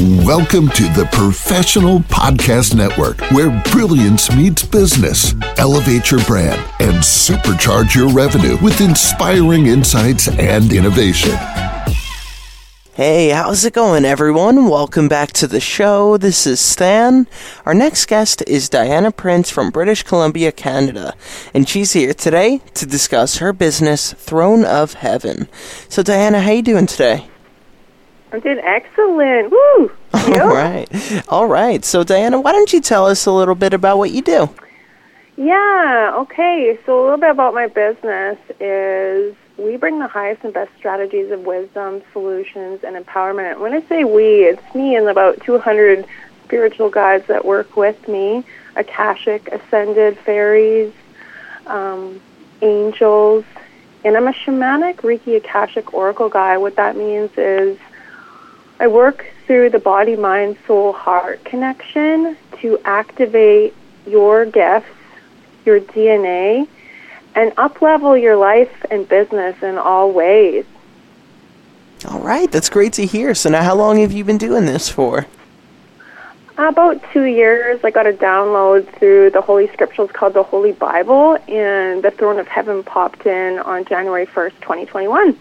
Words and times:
Welcome 0.00 0.70
to 0.70 0.82
the 0.88 1.08
Professional 1.12 2.00
Podcast 2.00 2.74
Network, 2.74 3.20
where 3.30 3.62
brilliance 3.70 4.28
meets 4.34 4.64
business. 4.64 5.36
Elevate 5.56 6.10
your 6.10 6.20
brand 6.24 6.60
and 6.80 6.96
supercharge 6.96 7.94
your 7.94 8.08
revenue 8.08 8.56
with 8.60 8.80
inspiring 8.80 9.66
insights 9.66 10.26
and 10.26 10.72
innovation. 10.72 11.36
Hey, 12.94 13.28
how's 13.28 13.64
it 13.64 13.72
going, 13.72 14.04
everyone? 14.04 14.68
Welcome 14.68 15.06
back 15.06 15.30
to 15.34 15.46
the 15.46 15.60
show. 15.60 16.16
This 16.16 16.44
is 16.44 16.58
Stan. 16.58 17.28
Our 17.64 17.72
next 17.72 18.06
guest 18.06 18.42
is 18.48 18.68
Diana 18.68 19.12
Prince 19.12 19.48
from 19.48 19.70
British 19.70 20.02
Columbia, 20.02 20.50
Canada, 20.50 21.14
and 21.54 21.68
she's 21.68 21.92
here 21.92 22.14
today 22.14 22.60
to 22.74 22.84
discuss 22.84 23.36
her 23.36 23.52
business, 23.52 24.12
Throne 24.14 24.64
of 24.64 24.94
Heaven. 24.94 25.46
So, 25.88 26.02
Diana, 26.02 26.40
how 26.40 26.50
you 26.50 26.62
doing 26.62 26.86
today? 26.86 27.28
I'm 28.34 28.40
doing 28.40 28.58
excellent. 28.64 29.52
Woo! 29.52 29.92
All 30.12 30.48
right, 30.48 30.88
all 31.28 31.46
right. 31.46 31.84
So, 31.84 32.02
Diana, 32.02 32.40
why 32.40 32.50
don't 32.50 32.72
you 32.72 32.80
tell 32.80 33.06
us 33.06 33.26
a 33.26 33.30
little 33.32 33.54
bit 33.54 33.72
about 33.72 33.98
what 33.98 34.10
you 34.10 34.22
do? 34.22 34.48
Yeah. 35.36 36.14
Okay. 36.16 36.76
So 36.84 37.00
a 37.00 37.02
little 37.02 37.18
bit 37.18 37.30
about 37.30 37.54
my 37.54 37.68
business 37.68 38.38
is 38.58 39.36
we 39.56 39.76
bring 39.76 40.00
the 40.00 40.08
highest 40.08 40.42
and 40.42 40.52
best 40.52 40.72
strategies 40.76 41.30
of 41.30 41.40
wisdom, 41.40 42.02
solutions, 42.12 42.82
and 42.82 42.96
empowerment. 42.96 43.60
When 43.60 43.72
I 43.72 43.82
say 43.82 44.02
we, 44.02 44.44
it's 44.44 44.74
me 44.74 44.96
and 44.96 45.06
about 45.08 45.40
200 45.42 46.04
spiritual 46.44 46.90
guides 46.90 47.26
that 47.28 47.44
work 47.44 47.76
with 47.76 48.08
me, 48.08 48.44
Akashic, 48.74 49.46
Ascended, 49.48 50.18
fairies, 50.18 50.92
um, 51.66 52.20
angels, 52.62 53.44
and 54.04 54.16
I'm 54.16 54.26
a 54.26 54.32
shamanic 54.32 54.96
Reiki 54.96 55.36
Akashic 55.36 55.94
Oracle 55.94 56.28
guy. 56.28 56.58
What 56.58 56.76
that 56.76 56.96
means 56.96 57.30
is 57.36 57.78
I 58.84 58.86
work 58.86 59.24
through 59.46 59.70
the 59.70 59.78
body, 59.78 60.14
mind, 60.14 60.58
soul, 60.66 60.92
heart 60.92 61.42
connection 61.42 62.36
to 62.60 62.78
activate 62.84 63.74
your 64.06 64.44
gifts, 64.44 64.90
your 65.64 65.80
DNA, 65.80 66.68
and 67.34 67.56
uplevel 67.56 68.20
your 68.20 68.36
life 68.36 68.84
and 68.90 69.08
business 69.08 69.62
in 69.62 69.78
all 69.78 70.12
ways. 70.12 70.66
All 72.06 72.20
right, 72.20 72.52
that's 72.52 72.68
great 72.68 72.92
to 72.94 73.06
hear. 73.06 73.34
So, 73.34 73.48
now 73.48 73.62
how 73.62 73.74
long 73.74 74.00
have 74.00 74.12
you 74.12 74.22
been 74.22 74.36
doing 74.36 74.66
this 74.66 74.90
for? 74.90 75.24
About 76.58 77.02
two 77.10 77.24
years, 77.24 77.82
I 77.82 77.90
got 77.90 78.06
a 78.06 78.12
download 78.12 78.86
through 78.98 79.30
the 79.30 79.40
Holy 79.40 79.66
Scriptures 79.68 80.10
called 80.12 80.34
the 80.34 80.42
Holy 80.42 80.72
Bible, 80.72 81.38
and 81.48 82.04
the 82.04 82.10
Throne 82.10 82.38
of 82.38 82.48
Heaven 82.48 82.82
popped 82.82 83.24
in 83.24 83.60
on 83.60 83.86
January 83.86 84.26
1st, 84.26 84.60
2021. 84.60 85.38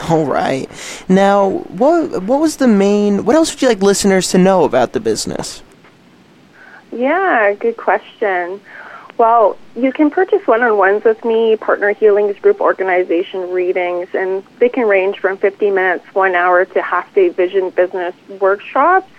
All 0.08 0.26
right. 0.26 0.68
Now, 1.08 1.50
what 1.68 2.22
what 2.22 2.40
was 2.40 2.56
the 2.56 2.68
main? 2.68 3.24
What 3.24 3.36
else 3.36 3.52
would 3.52 3.62
you 3.62 3.68
like 3.68 3.82
listeners 3.82 4.30
to 4.30 4.38
know 4.38 4.64
about 4.64 4.92
the 4.92 5.00
business? 5.00 5.62
Yeah, 6.92 7.54
good 7.54 7.76
question. 7.76 8.60
Well, 9.18 9.58
you 9.74 9.92
can 9.92 10.10
purchase 10.10 10.46
one-on-ones 10.46 11.02
with 11.02 11.24
me, 11.24 11.56
partner 11.56 11.92
healings, 11.92 12.38
group 12.38 12.60
organization 12.60 13.50
readings, 13.50 14.08
and 14.14 14.44
they 14.60 14.68
can 14.68 14.86
range 14.86 15.18
from 15.18 15.36
50 15.38 15.70
minutes, 15.70 16.04
one 16.14 16.36
hour, 16.36 16.64
to 16.64 16.80
half-day 16.80 17.30
vision 17.30 17.70
business 17.70 18.14
workshops. 18.40 19.10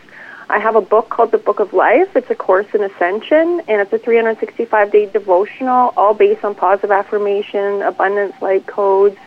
I 0.50 0.58
have 0.58 0.78
a 0.78 0.82
book 0.82 1.10
called 1.10 1.32
The 1.32 1.38
Book 1.38 1.60
of 1.60 1.74
Life. 1.74 2.16
It's 2.16 2.30
a 2.30 2.36
course 2.36 2.68
in 2.74 2.82
ascension, 2.82 3.62
and 3.68 3.82
it's 3.82 3.92
a 3.92 4.00
365-day 4.00 5.08
devotional, 5.08 5.94
all 5.98 6.14
based 6.14 6.46
on 6.46 6.56
positive 6.56 6.92
affirmation, 6.92 7.82
abundance 7.82 8.42
light 8.42 8.66
codes, 8.66 9.18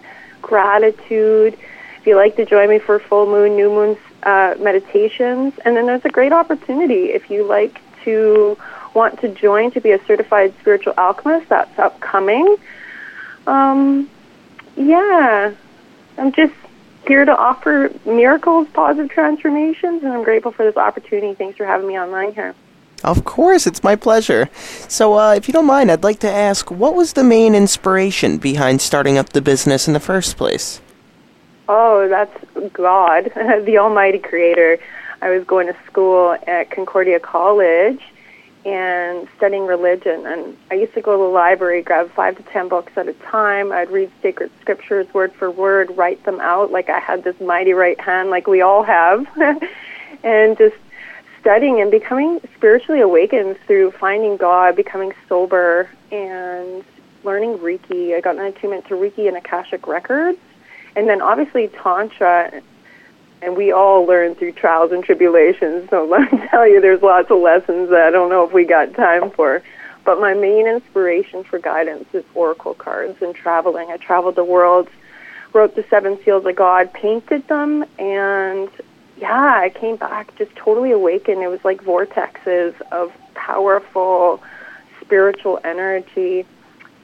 gratitude. 0.43 1.57
If 1.99 2.07
you 2.07 2.17
like 2.17 2.37
to 2.37 2.45
join 2.45 2.69
me 2.69 2.79
for 2.79 2.99
full 2.99 3.27
moon, 3.27 3.57
new 3.57 3.71
moon 3.71 3.97
uh, 4.25 4.57
meditations, 4.59 5.55
and 5.65 5.77
then 5.77 5.87
there's 5.87 6.05
a 6.05 6.11
great 6.11 6.33
opportunity 6.33 7.07
if 7.07 7.31
you 7.31 7.45
like 7.45 7.81
to 8.05 8.59
want 8.95 9.21
to 9.21 9.29
join 9.29 9.71
to 9.71 9.81
be 9.81 9.93
a 9.93 10.05
certified 10.05 10.53
spiritual 10.61 10.95
alchemist. 10.99 11.49
That's 11.49 11.79
upcoming. 11.79 12.57
Um, 13.47 14.11
yeah, 14.77 15.55
I'm 16.19 16.33
just 16.33 16.55
here 17.07 17.25
to 17.25 17.37
offer 17.37 17.91
miracles, 18.05 18.69
positive 18.73 19.11
transformations, 19.11 20.03
and 20.03 20.13
I'm 20.13 20.23
grateful 20.23 20.53
for 20.53 20.65
this 20.65 20.77
opportunity. 20.77 21.35
Thanks 21.35 21.57
for 21.57 21.67
having 21.67 21.89
me 21.89 21.99
online 21.99 22.35
here. 22.35 22.55
Of 23.05 23.25
course, 23.25 23.67
it's 23.67 23.83
my 23.83 23.97
pleasure. 23.97 24.49
So, 24.89 25.19
uh, 25.19 25.35
if 25.35 25.49
you 25.49 25.53
don't 25.53 25.67
mind, 25.67 25.91
I'd 25.91 26.05
like 26.05 26.21
to 26.21 26.31
ask 26.31 26.71
what 26.71 26.95
was 26.95 27.15
the 27.15 27.25
main 27.25 27.55
inspiration 27.55 28.39
behind 28.39 28.81
starting 28.81 29.19
up 29.19 29.31
the 29.31 29.41
business 29.41 29.87
in 29.87 29.95
the 29.95 30.01
first 30.01 30.37
place? 30.37 30.81
Oh, 31.69 32.09
that's 32.09 32.37
God, 32.73 33.33
the 33.65 33.79
Almighty 33.79 34.19
Creator. 34.19 34.79
I 35.21 35.31
was 35.31 35.45
going 35.45 35.69
to 35.69 35.77
school 35.87 36.37
at 36.47 36.71
Concordia 36.71 37.21
College 37.21 38.01
and 38.65 39.29
studying 39.37 39.67
religion. 39.67 40.27
And 40.27 40.57
I 40.71 40.75
used 40.75 40.95
to 40.95 41.01
go 41.01 41.17
to 41.17 41.23
the 41.23 41.29
library, 41.29 41.83
grab 41.83 42.11
five 42.13 42.37
to 42.37 42.43
ten 42.45 42.69
books 42.69 42.93
at 42.97 43.09
a 43.09 43.13
time. 43.15 43.73
I'd 43.73 43.91
read 43.91 44.11
sacred 44.21 44.51
scriptures 44.61 45.07
word 45.13 45.33
for 45.33 45.51
word, 45.51 45.97
write 45.97 46.25
them 46.25 46.41
out 46.41 46.71
like 46.71 46.89
I 46.89 47.01
had 47.01 47.25
this 47.25 47.41
mighty 47.41 47.73
right 47.73 48.01
hand, 48.01 48.31
like 48.31 48.47
we 48.47 48.61
all 48.61 48.83
have, 48.83 49.27
and 50.23 50.57
just 50.57 50.77
studying 51.43 51.81
and 51.81 51.91
becoming 51.91 52.41
spiritually 52.57 53.01
awakened 53.01 53.59
through 53.67 53.91
finding 53.91 54.37
God, 54.37 54.77
becoming 54.77 55.13
sober, 55.29 55.91
and 56.11 56.85
learning 57.25 57.59
Reiki. 57.59 58.17
I 58.17 58.21
got 58.21 58.37
an 58.37 58.43
attunement 58.43 58.87
to 58.87 58.95
Reiki 58.95 59.29
and 59.29 59.37
Akashic 59.37 59.87
Records. 59.87 60.39
And 60.95 61.09
then 61.09 61.21
obviously 61.21 61.69
Tantra, 61.69 62.63
and 63.43 63.57
we 63.57 63.73
all 63.73 64.05
learn 64.05 64.37
through 64.37 64.53
trials 64.53 64.93
and 64.93 65.03
tribulations. 65.03 65.91
So 65.91 66.05
let 66.11 66.33
me 66.33 66.47
tell 66.49 66.67
you, 66.67 66.81
there's 66.81 67.03
lots 67.03 67.31
of 67.31 67.41
lessons 67.41 67.91
that 67.91 68.07
I 68.07 68.11
don't 68.11 68.31
know 68.31 68.47
if 68.47 68.53
we 68.53 68.65
got 68.65 68.95
time 68.95 69.31
for. 69.31 69.63
But 70.05 70.21
my 70.21 70.35
main 70.35 70.67
inspiration 70.67 71.45
for 71.45 71.59
guidance 71.59 72.07
is 72.13 72.25
oracle 72.35 72.75
cards 72.75 73.21
and 73.21 73.35
traveling. 73.35 73.91
I 73.91 73.97
traveled 73.97 74.37
the 74.37 74.45
world, 74.45 74.89
wrote 75.53 75.77
the 75.77 75.85
seven 75.91 76.19
seals 76.25 76.45
of 76.45 76.57
God, 76.57 76.93
painted 76.93 77.47
them, 77.47 77.85
and 77.99 78.69
yeah, 79.23 79.55
I 79.57 79.71
came 79.71 79.95
back 79.95 80.37
just 80.37 80.55
totally 80.57 80.91
awakened. 80.91 81.43
It 81.43 81.47
was 81.47 81.65
like 81.65 81.81
vortexes 81.85 82.75
of 82.91 83.13
powerful 83.35 84.43
spiritual 85.01 85.61
energy. 85.63 86.45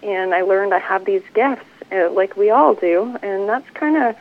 And 0.02 0.34
I 0.34 0.42
learned 0.42 0.74
I 0.74 0.80
have 0.80 1.04
these 1.04 1.22
gifts, 1.32 1.64
uh, 1.92 2.10
like 2.10 2.36
we 2.36 2.50
all 2.50 2.74
do. 2.74 3.16
And 3.22 3.48
that's 3.48 3.70
kind 3.70 3.96
of 3.96 4.16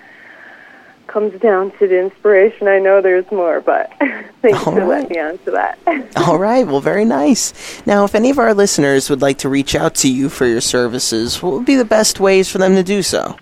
comes 1.08 1.42
down 1.42 1.72
to 1.80 1.88
the 1.88 2.00
inspiration. 2.00 2.68
I 2.68 2.78
know 2.78 3.02
there's 3.02 3.30
more, 3.32 3.62
but 3.62 3.92
thanks 4.44 4.60
All 4.60 4.74
for 4.74 4.82
right. 4.82 4.88
letting 4.88 5.10
me 5.10 5.18
answer 5.18 5.52
that. 5.52 5.80
All 6.18 6.38
right, 6.38 6.68
well, 6.68 6.82
very 6.82 7.06
nice. 7.06 7.82
Now, 7.88 8.04
if 8.04 8.14
any 8.14 8.30
of 8.30 8.38
our 8.38 8.54
listeners 8.54 9.10
would 9.10 9.24
like 9.24 9.40
to 9.40 9.50
reach 9.50 9.74
out 9.74 9.96
to 9.96 10.12
you 10.12 10.30
for 10.30 10.46
your 10.46 10.62
services, 10.62 11.42
what 11.42 11.54
would 11.54 11.66
be 11.66 11.76
the 11.76 11.86
best 11.86 12.20
ways 12.20 12.52
for 12.52 12.60
them 12.60 12.76
to 12.76 12.84
do 12.84 13.02
so? 13.02 13.38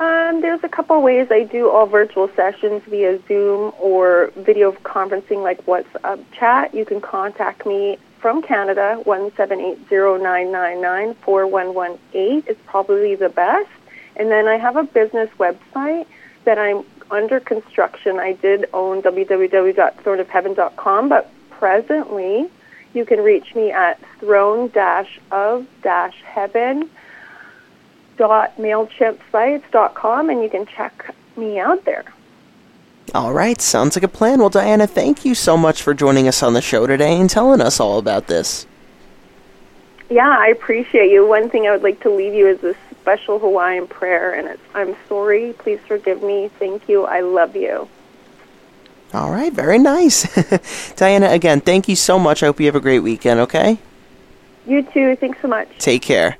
Um, 0.00 0.40
there's 0.40 0.64
a 0.64 0.68
couple 0.68 1.00
ways 1.02 1.28
I 1.30 1.44
do 1.44 1.68
all 1.68 1.84
virtual 1.84 2.30
sessions 2.34 2.82
via 2.88 3.20
Zoom 3.28 3.74
or 3.78 4.32
video 4.34 4.72
conferencing 4.72 5.42
like 5.42 5.66
WhatsApp 5.66 6.24
chat. 6.32 6.74
You 6.74 6.86
can 6.86 7.02
contact 7.02 7.66
me 7.66 7.98
from 8.18 8.40
Canada, 8.40 8.98
one 9.04 9.30
seven 9.36 9.60
eight 9.60 9.86
zero 9.90 10.16
nine 10.16 10.50
nine 10.50 10.80
nine 10.80 11.12
four 11.16 11.46
one 11.46 11.74
one 11.74 11.98
eight 12.14 12.48
is 12.48 12.56
probably 12.64 13.14
the 13.14 13.28
best. 13.28 13.68
And 14.16 14.30
then 14.30 14.48
I 14.48 14.56
have 14.56 14.76
a 14.76 14.84
business 14.84 15.28
website 15.38 16.06
that 16.44 16.58
I'm 16.58 16.82
under 17.10 17.38
construction. 17.38 18.18
I 18.18 18.32
did 18.32 18.70
own 18.72 19.02
www.throneofheaven.com, 19.02 21.08
but 21.10 21.30
presently 21.50 22.48
you 22.94 23.04
can 23.04 23.20
reach 23.20 23.54
me 23.54 23.70
at 23.70 24.00
throne-of-heaven 24.18 26.90
mailchimpsites.com 28.28 30.30
and 30.30 30.42
you 30.42 30.50
can 30.50 30.66
check 30.66 31.14
me 31.36 31.58
out 31.58 31.84
there. 31.84 32.04
All 33.14 33.32
right, 33.32 33.60
sounds 33.60 33.96
like 33.96 34.04
a 34.04 34.08
plan. 34.08 34.38
Well, 34.38 34.50
Diana, 34.50 34.86
thank 34.86 35.24
you 35.24 35.34
so 35.34 35.56
much 35.56 35.82
for 35.82 35.94
joining 35.94 36.28
us 36.28 36.42
on 36.42 36.52
the 36.52 36.62
show 36.62 36.86
today 36.86 37.18
and 37.18 37.28
telling 37.28 37.60
us 37.60 37.80
all 37.80 37.98
about 37.98 38.28
this. 38.28 38.66
Yeah, 40.08 40.28
I 40.28 40.48
appreciate 40.48 41.10
you. 41.10 41.26
One 41.26 41.50
thing 41.50 41.66
I 41.66 41.72
would 41.72 41.82
like 41.82 42.00
to 42.00 42.10
leave 42.10 42.34
you 42.34 42.46
is 42.46 42.60
this 42.60 42.76
special 43.00 43.38
Hawaiian 43.38 43.88
prayer, 43.88 44.34
and 44.34 44.48
it's 44.48 44.62
I'm 44.74 44.94
sorry, 45.08 45.54
please 45.58 45.80
forgive 45.88 46.22
me, 46.22 46.50
thank 46.58 46.88
you, 46.88 47.04
I 47.04 47.20
love 47.20 47.56
you. 47.56 47.88
All 49.12 49.30
right, 49.30 49.52
very 49.52 49.78
nice. 49.78 50.92
Diana, 50.96 51.30
again, 51.30 51.60
thank 51.60 51.88
you 51.88 51.96
so 51.96 52.18
much. 52.18 52.42
I 52.42 52.46
hope 52.46 52.60
you 52.60 52.66
have 52.66 52.76
a 52.76 52.80
great 52.80 53.00
weekend, 53.00 53.40
okay? 53.40 53.78
You 54.66 54.82
too, 54.82 55.16
thanks 55.16 55.38
so 55.42 55.48
much. 55.48 55.68
Take 55.78 56.02
care. 56.02 56.39